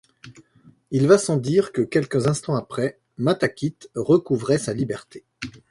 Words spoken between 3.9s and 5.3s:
recouvrait sa liberté.